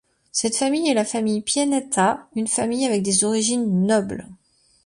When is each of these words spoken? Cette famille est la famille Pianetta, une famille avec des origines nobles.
Cette 0.31 0.55
famille 0.57 0.89
est 0.89 0.95
la 0.95 1.05
famille 1.05 1.41
Pianetta, 1.43 2.27
une 2.35 2.47
famille 2.47 2.87
avec 2.87 3.03
des 3.03 3.23
origines 3.23 3.85
nobles. 3.85 4.27